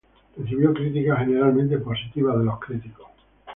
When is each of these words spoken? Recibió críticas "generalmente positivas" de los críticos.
Recibió 0.35 0.73
críticas 0.73 1.19
"generalmente 1.19 1.77
positivas" 1.77 2.39
de 2.39 2.45
los 2.45 2.59
críticos. 2.59 3.05